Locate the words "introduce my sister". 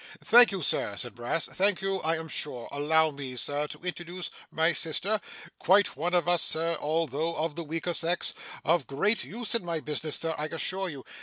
3.83-5.21